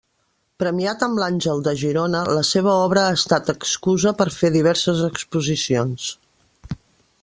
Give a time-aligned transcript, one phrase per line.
[0.61, 6.13] Premiat amb l'Àngel de Girona, la seva obra ha estat excusa per fer diverses exposicions.